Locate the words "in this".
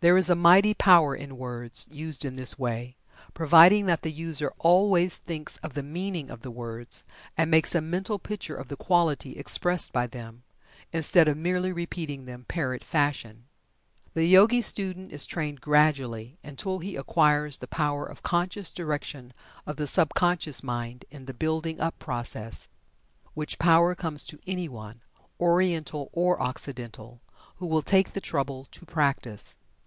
2.26-2.58